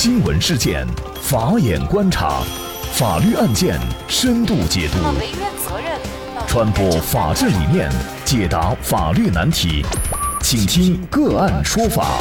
[0.00, 0.86] 新闻事件，
[1.20, 2.40] 法眼观察，
[2.92, 3.76] 法律案件
[4.06, 4.98] 深度解读，
[6.46, 7.90] 传播法治理念，
[8.24, 9.84] 解答法律难题，
[10.40, 12.20] 请听个案说法。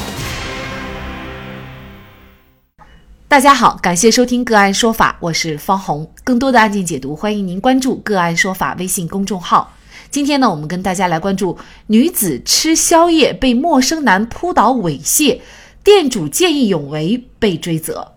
[3.28, 6.12] 大家好，感谢收听个案说法，我是方红。
[6.24, 9.72] 更多的案件解读，欢迎您关注个案说法微信公众号。
[10.10, 11.56] 今天呢，我们跟大家来关注
[11.86, 15.42] 女子吃宵夜被陌生男扑倒猥亵。
[15.88, 18.16] 店主见义勇为被追责。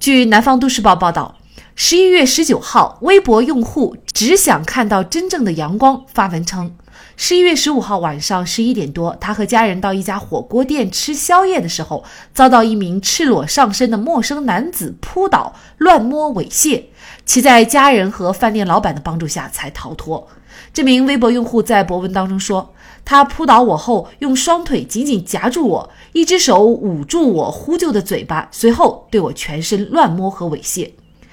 [0.00, 1.36] 据南方都市报报道，
[1.76, 6.74] 十一月十九号，微博用户只想看到真正的阳光发文称，
[7.16, 12.02] 十一月十五号晚上十一点多，他和家人到一家火锅店吃宵夜的时候，
[12.34, 16.86] 遭到一名赤裸上身的陌生男子扑倒、乱摸、猥亵，
[17.24, 20.26] 其在家人和饭店老板的帮助下才逃脱。
[20.72, 22.74] 这名微博用户在博文当中说。
[23.04, 30.90] 他扑倒我后，用双腿紧紧夹住我，一只手捂住我呼救的嘴巴，随后对我全身乱摸和猥亵。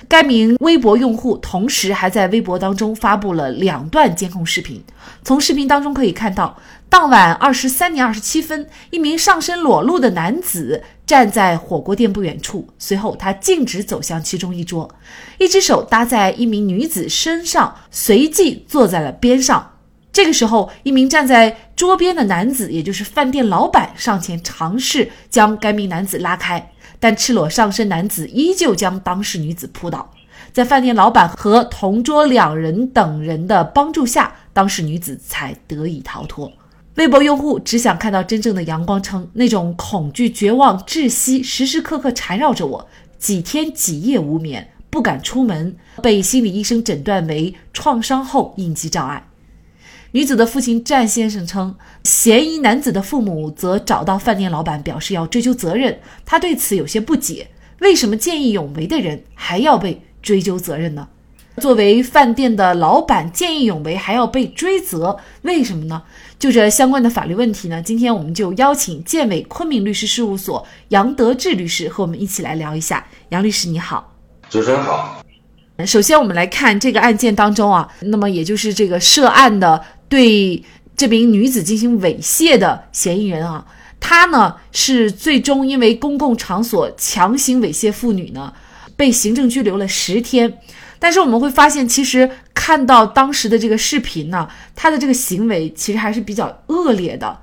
[0.08, 4.84] 该名微博用户同时还在微博当中发布了两段监控视频。
[5.23, 6.58] 从视频当中可以看到，
[6.89, 14.89] 当晚二十三点二十七分，一名上身裸露的男子站在火锅店不远处，随后他径直走向其中一桌，
[15.39, 19.72] 一只手搭在一名女子身上，随即坐在了边上。
[20.16, 26.71] 这个时候，一名站在桌边的男子，也就是饭店老板，上前尝试将该名男子拉开，
[27.02, 30.09] 但赤裸上身男子依旧将当事女子扑倒。
[30.53, 36.49] 在饭店老板和同桌两人等人的帮助下，当事女子才得以逃脱。
[36.95, 42.88] 微博用户只想看到真正的阳光，称那种恐惧、绝望、窒息，时时刻刻缠绕着我，
[43.19, 49.21] 几天几夜无眠，不敢出门，被心理医生诊断为创伤后应激障碍。
[50.16, 55.99] 女子的父亲战先生称，嫌疑男子的父母则找到饭店老板，表示要追究责任。
[56.25, 57.49] 他对此有些不解，
[57.81, 61.09] 为什么见义勇为的人还要被追究责任呢？
[61.58, 66.02] 作为饭店的老板，见义勇为还要被追责，为什么呢？
[66.39, 67.81] 就这相关的法律问题呢？
[67.81, 73.05] 今天我们就邀请建委昆明律师事务所杨德志律师和我们一起来聊一下。
[73.30, 74.14] 杨律师你好，
[74.49, 75.21] 主持人好。
[75.86, 79.83] 首先我们来看这个案件当中啊，那么也就是这个涉案的。
[80.08, 80.64] 对
[80.95, 83.66] 这名女子进行猥亵的嫌疑人啊，
[83.99, 88.54] 他呢是最终因为公共场所强行猥亵妇女呢，
[88.95, 90.60] 被行政拘留了十天。
[90.98, 97.39] 但是我们会发现，其实看到当时的这个视频呢，他的这个行为其实还是比较恶劣的。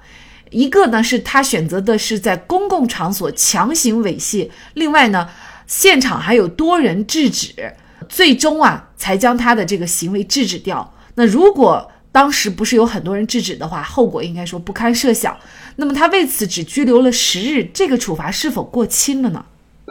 [0.51, 5.29] 一个呢是他选择的是在公共场所强行猥亵，另外呢
[5.67, 7.75] 现场还有多人制止，
[8.09, 10.95] 最终啊才将他的这个行为制止掉。
[11.15, 15.37] 那如果当时不是有很多人制止的话，后果应该说不堪设想。
[15.77, 19.45] 那么他为此只拘留了十日，这个处罚是否过轻了呢？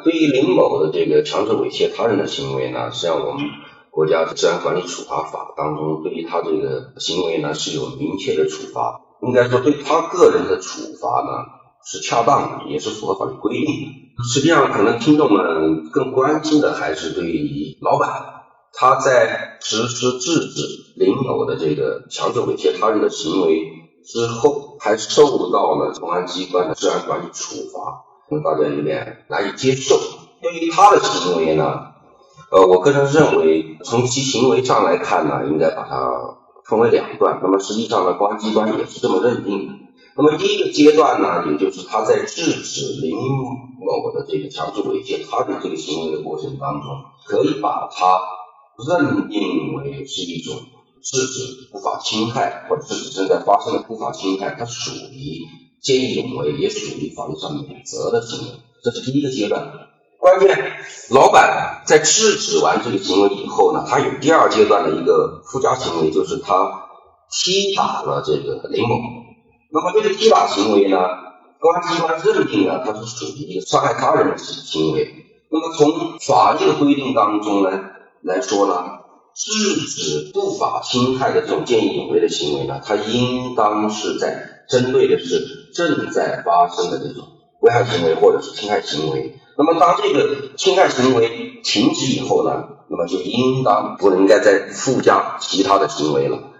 [0.04, 3.44] 对于林某的这个强制猥亵他人的行为呢，实际上我们
[3.90, 9.02] 国家治安管理处罚法当中对于他这个行为呢是有明确的处罚。
[9.24, 11.46] 应该说对他个人的处罚呢
[11.84, 14.24] 是恰当的，也是符合法律规定的。
[14.32, 18.41] 实际上，可能听众们更关心的还是对于老板。
[18.74, 20.62] 他在实施制止
[20.96, 23.68] 林某的这个强制猥亵他人的行为
[24.04, 30.00] 之后，还受到了公安机关的治安管理处罚，可能大家有点难以接受。
[30.42, 31.92] 对于他的行为呢，
[32.50, 37.40] 呃，我个人认为从其行为上来看呢，应该把它分为两段。
[37.44, 39.74] 那么实际上呢，公安机关也是这么认定的。
[40.16, 46.90] 那么第一个阶段呢，也就是他在制止林某的这个强制猥亵他的这个行为的过程当中，
[47.28, 48.20] 可以把他。
[48.88, 50.56] 认定为是一种
[51.02, 55.42] 制止不法侵害，或者制止正在发生的不法侵害，它属于
[55.82, 58.54] 见义勇为，也属于法律上免责的行为。
[58.84, 59.72] 这是第一个阶段。
[60.20, 60.74] 关键，
[61.10, 66.90] 老板在制止完这个行为以后呢，他有第二阶段的一个附加行为，就是他
[67.32, 68.96] 踢打了这个林某。
[69.72, 70.98] 那么这个踢打行为呢，
[71.60, 75.26] 公安机关认定呢，它是属于一个伤害他人的行为。
[75.50, 77.70] 那么从法律的规定当中呢？
[78.24, 78.74] 来说呢，
[79.36, 79.52] 制
[79.88, 87.28] 止不法侵害的这种见义勇为的行为呢，它应当是在针对的是正在发生的这种
[87.62, 89.40] 危害行为或者是侵害行为。
[89.58, 96.51] 那么当这个侵害行为停止以后呢，那么就应当不应该再附加其他的行为了。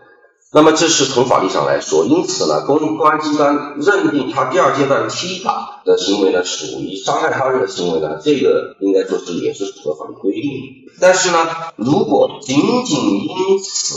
[0.54, 10.52] 那么这是从法律上来说，因此呢，公公安机关认定他第二阶段踢打的行为呢，属于伤害他人的行为呢，这个应该说是也是符合法律规定。
[11.00, 11.38] 但是呢，
[11.78, 13.96] 如果仅仅因此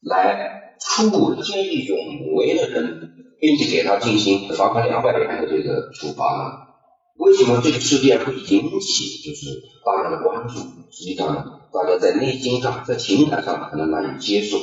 [0.00, 3.10] 来处见义勇为的人，
[3.40, 6.52] 并且给他进行罚款两百元的这个处罚呢，
[7.16, 10.54] 为什么这个事件会引起就是大家的关注？
[10.92, 14.56] 实际上呢，大家在内心上、在情感上可能难以接受。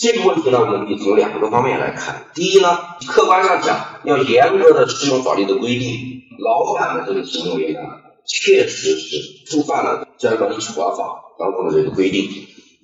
[0.00, 2.24] 这个问题呢，我们可以从两个方面来看。
[2.32, 7.80] 第一呢，客观上讲，要严格的适用法律的规定，老板的这个行为呢，
[8.26, 12.30] 确实是触犯了治安管理处罚法当中的这个规定。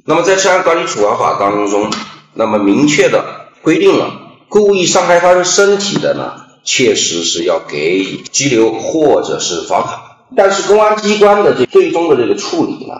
[0.04, 1.90] 那么在治安管理处罚法当中，
[2.34, 4.12] 那么明确的规定了，
[4.50, 6.42] 故意伤害他人身体的呢。
[6.68, 10.00] 确实是要给予拘留或者是罚款，
[10.36, 12.94] 但是公安机关的这最终的这个处理呢，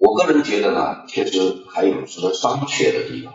[0.00, 3.32] 我个人觉得呢，确实还有值得商榷的地方。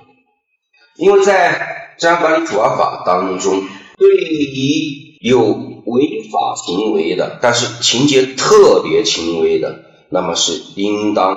[1.00, 3.64] 因为在治安管理处罚法当中，
[3.98, 9.80] 对于有违法行为的，但是情节特别轻微的，
[10.10, 11.36] 那么是应当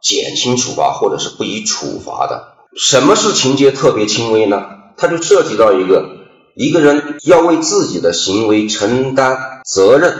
[0.00, 2.54] 减轻处罚或者是不予处罚的。
[2.76, 4.64] 什么是情节特别轻微呢？
[4.96, 6.24] 它就涉及到一个。
[6.56, 10.14] 一个人要为自己的行为承担责任，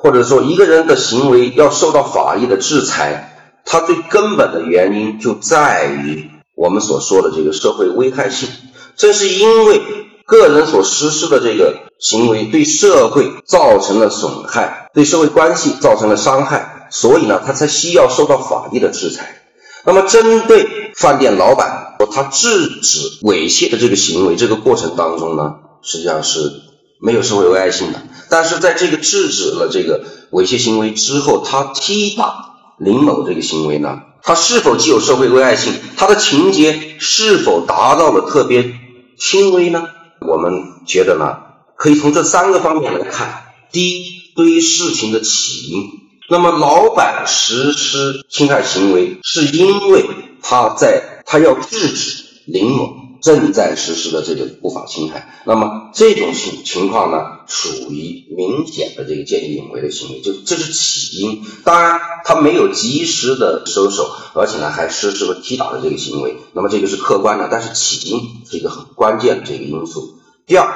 [0.00, 8.48] 或者说一个人的行为要受到法律的制裁，它最根本的原因就在于我们所说的这个社会危害性。
[8.96, 9.80] 正是因为
[10.24, 19.42] 个人所实施的这个行为对社会造成了损害，对社会关系造成了伤害，所以呢，他才需要受到法律的制裁。
[19.84, 25.56] 那么，针对饭店老板和他制止猥亵的这个行为，这个过程当中呢？
[25.82, 26.52] 实际上是
[26.98, 35.72] 没有社会危害性的，但是在这个制止了这个猥亵行为之后，他踢打林某这个行为呢，他是否具有社会危害性？
[35.96, 38.74] 他的情节是否达到了特别
[39.16, 39.84] 轻微呢？
[40.20, 40.52] 我们
[40.86, 41.38] 觉得呢，
[41.76, 43.44] 可以从这三个方面来看。
[43.70, 45.90] 第一，对于事情的起因，
[46.28, 50.04] 那么老板实施侵害行为，是因为
[50.42, 53.06] 他在他要制止林某。
[53.22, 61.44] 正在实施的这个不法侵害，那么这种情情况呢，属于明显的这个见义勇为的行为，就这是起因。
[61.64, 68.20] 当然，他没有及时的收手，而且呢还实施了踢打的这个行为，那么这个是客观的，但是起因
[68.50, 70.18] 是一个很关键的这个因素。
[70.46, 70.68] 第二，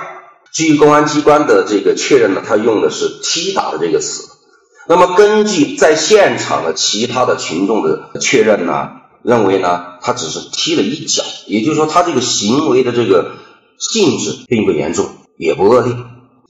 [0.52, 4.28] 基于公安机关的这个确认呢，他用的是踢打的这个词，
[4.88, 8.90] 那么根据在现场的其他的群众的确认呢。
[9.22, 13.32] 认为呢，他只是踢了一脚，也就是说，他这个行为的这个
[13.78, 15.94] 性质并不严重，也不恶劣。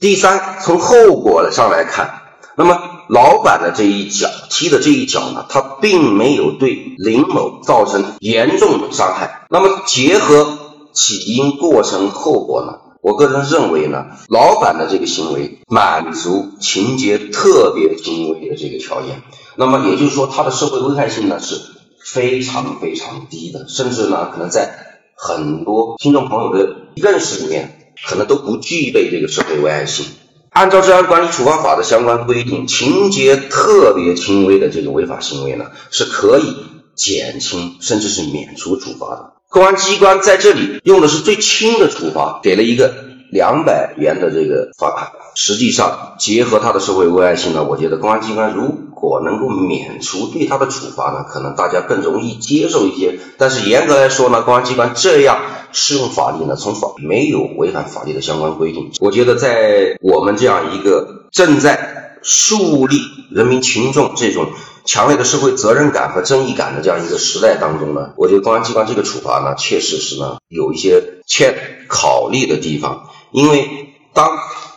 [0.01, 2.23] 第三，从后果上来看，
[2.57, 9.45] 那么老板的这一脚踢的这一脚呢，他并没有对林某造成严重的伤害。
[9.51, 10.57] 那么结合
[10.91, 19.21] 起因、过程、后果呢，我个人认为呢，老板的这个行为满足情节特别轻微的这个条件。
[19.55, 21.61] 那么也就是说，他的社会危害性呢是。
[22.03, 24.73] 非常非常低的，甚至呢，可能在
[25.15, 30.05] 很多听众朋友的认识里面，可能都不具备这个社会危害性。
[30.49, 36.55] 按照治安管理处罚法的相关规定，情节特别轻微的这种违法行为呢，是可以
[36.93, 39.33] 减轻甚至是免除处罚的。
[39.47, 42.93] 公安机关在这里用的是最轻的处罚，给了一个
[43.31, 45.11] 两百元的这个罚款。
[45.33, 53.17] 实际上，结合他的社会危害性呢，我觉得公安机关如果能够免除对他的处罚呢，可能大家更容易接受一些。
[53.37, 55.39] 但是严格来说呢，公安机关这样
[55.71, 58.91] 适用法律呢，从法没有违反法律的相关规定。
[58.99, 62.97] 我觉得在我们这样一个正在树立
[63.31, 64.47] 人民群众这种
[64.83, 71.55] 强烈的社会责任感和正义感的这样一个时代当中呢，我觉得公安机关这个处罚呢，确实是呢有一些欠
[71.87, 74.29] 考虑的地方，因为当。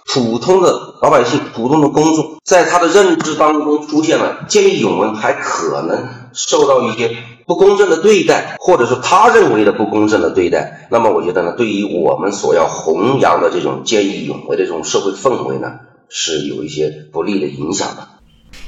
[0.06, 0.70] 普通的
[1.02, 10.86] 老百姓、普通的公众，在他的认知当中出现了见义勇为，还可能受到一些不公正的对待，或者说他认为的不公正的对待。
[10.90, 15.72] 那么，我觉得呢，对于我们所要弘扬的这种见义勇为的这种社会氛围呢，
[16.08, 18.06] 是有一些不利的影响的。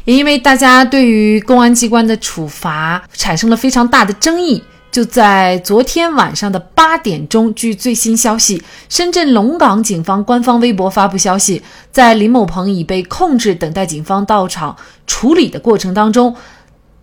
[0.04, 4.64] 也因为大家对于公安机关的处罚产生了非常大的争议。
[4.96, 11.60] 就在昨天晚上的八点钟，据最新消息，深圳龙岗警方官方微博发布消息，
[11.92, 14.74] 在林某鹏已被控制、等待警方到场
[15.06, 16.34] 处理的过程当中，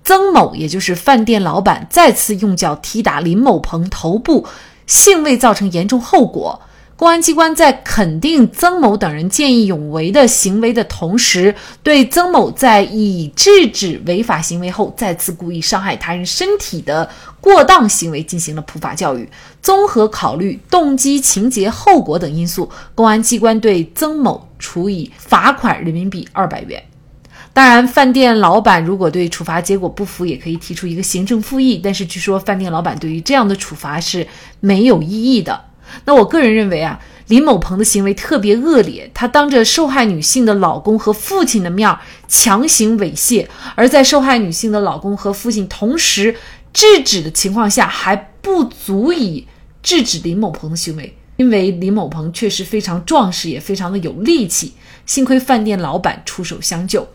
[0.03, 4.47] 曾某也就是饭店老板再次用脚踢打林某鹏头部，
[4.87, 6.63] 幸未造成严重后果。
[6.95, 17.09] 公安机关在肯定曾某等人见义勇为的行为的同时，对曾某在已制止违法行为后再次故意伤害他人身体的
[17.41, 19.27] 过当行为进行了普法教育。
[19.61, 26.81] 综合考虑动机、情节、后果等因素，公安机关对曾某处以罚款人民币二百元。
[27.53, 31.79] 当然，饭店老板如果对处罚结果不服，也可以提出一个行政复议。
[31.83, 34.25] 但是据说饭店老板对于这样的处罚是
[34.59, 35.59] 没有异议的。
[36.05, 41.97] 那我个人认为啊，林某鹏的行为特别恶劣，他当着受害女性的老公和父亲的面
[42.27, 46.35] 强行猥亵，而在受害女性的老公和父亲同时
[46.71, 49.47] 制止的情况下，还不足以
[49.81, 51.15] 制止林某鹏的行为。
[51.35, 54.73] 因为林某鹏确实非常壮实，也非常的有力气，
[55.07, 57.07] 幸亏饭店老板出手相救。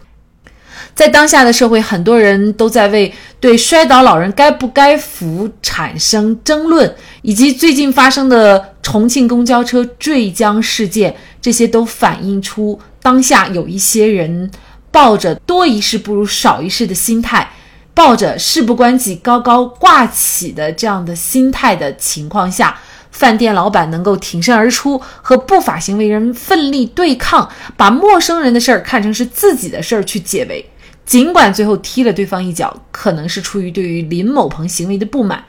[0.99, 14.50] 在当下的社会，很多人都在为对摔倒老人该不该扶产生争论，以及最近发生的重庆公交车坠江事件，这些都反映出当下有一些人
[14.90, 17.49] 抱着多一事不如少一事的心态，
[17.95, 22.76] 抱着事不关己高高挂起的这样的心态的情况下。
[23.12, 30.64] 饭店老板能够挺身而出，和不法行为人奋力对抗，把陌生人的事儿看成是自己的事儿去解围。
[31.09, 35.43] 尽管最后踢了对方一脚，可能是出于对于林某鹏行为的不满，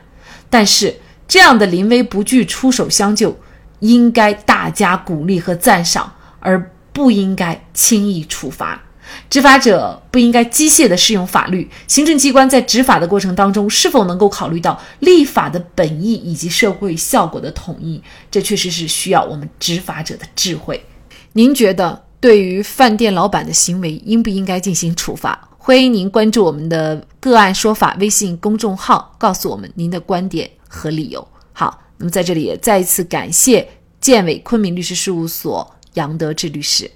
[0.50, 0.96] 但是
[1.28, 3.38] 这样的临危不惧、出手相救，
[3.82, 8.82] 应该大家鼓励和赞赏，而不应该轻易处罚。
[9.30, 18.02] 执法者不应该机械地适用法律，行政机关在执法的过程当中，是否能够考虑到立法的本意以及社会效果的统一？
[18.32, 20.86] 这确实是需要我们执法者的智慧。
[21.34, 25.49] 您觉得对于饭店老板的行为应不应该进行处罚？
[25.62, 31.28] 欢迎您关注我们的个案说法微信公众号，告诉我们您的观点和理由。
[31.52, 33.68] 好，那么在这里也再一次感谢
[34.00, 36.90] 建伟昆明律师事务所杨德志律师。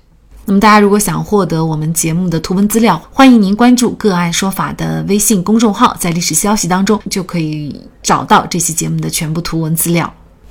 [0.45, 10.11] 那么，大家如果想获得我们节目的图文资料，欢迎您关注“个案说法”的微信公众号，在历史消息当中就可以找到这期节目的全部图文资料。